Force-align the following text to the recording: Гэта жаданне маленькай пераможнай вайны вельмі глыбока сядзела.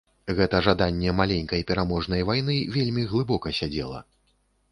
Гэта 0.37 0.61
жаданне 0.67 1.11
маленькай 1.17 1.61
пераможнай 1.71 2.25
вайны 2.31 2.57
вельмі 2.79 3.03
глыбока 3.13 3.47
сядзела. 3.61 4.01